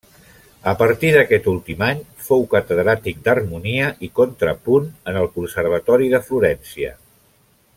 [0.69, 1.99] A partir d'aquest últim any
[2.29, 6.95] fou catedràtic d'harmonia i contrapunt en el Conservatori de Florència.